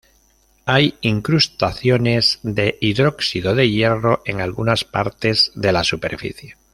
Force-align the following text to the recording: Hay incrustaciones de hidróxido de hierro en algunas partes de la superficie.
Hay 0.65 0.97
incrustaciones 1.01 2.39
de 2.41 2.75
hidróxido 2.81 3.53
de 3.53 3.69
hierro 3.69 4.23
en 4.25 4.41
algunas 4.41 4.83
partes 4.83 5.51
de 5.53 5.71
la 5.71 5.83
superficie. 5.83 6.57